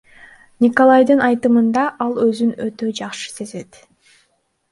Николайдын 0.63 1.19
айтымында, 1.25 1.83
ал 2.05 2.17
өзүн 2.25 2.55
өтө 2.67 2.89
жакшы 3.01 3.29
сезет. 3.37 3.81